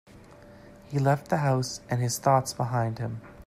He 0.87 0.97
left 0.97 1.29
the 1.29 1.37
house 1.37 1.79
and 1.87 2.01
his 2.01 2.17
thoughts 2.17 2.53
behind 2.55 2.97
him. 2.97 3.21